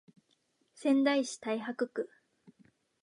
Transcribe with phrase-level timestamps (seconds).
[0.73, 2.09] 仙台市太白区